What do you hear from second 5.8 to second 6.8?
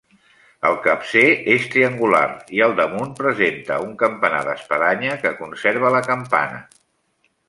la campana.